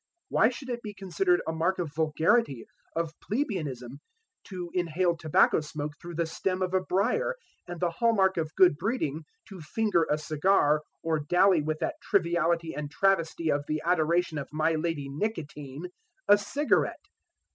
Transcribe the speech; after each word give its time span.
why 0.29 0.49
should 0.49 0.67
it 0.67 0.81
be 0.81 0.95
considered 0.95 1.43
a 1.47 1.53
mark 1.53 1.77
of 1.77 1.93
vulgarity, 1.93 2.65
of 2.95 3.13
plebeianism, 3.19 3.99
to 4.43 4.71
inhale 4.73 5.15
tobacco 5.15 5.59
smoke 5.61 5.91
through 6.01 6.15
the 6.15 6.25
stem 6.25 6.63
of 6.63 6.73
a 6.73 6.79
briar, 6.81 7.35
and 7.67 7.79
the 7.79 7.91
hall 7.91 8.11
mark 8.11 8.35
of 8.35 8.51
good 8.55 8.77
breeding 8.77 9.21
to 9.47 9.61
finger 9.61 10.07
a 10.09 10.17
cigar 10.17 10.81
or 11.03 11.19
dally 11.19 11.61
with 11.61 11.77
that 11.77 11.97
triviality 12.01 12.73
and 12.73 12.89
travesty 12.89 13.51
of 13.51 13.63
the 13.67 13.79
adoration 13.85 14.39
of 14.39 14.49
My 14.51 14.73
Lady 14.73 15.07
Nicotine 15.07 15.89
a 16.27 16.35
cigarette?" 16.35 17.05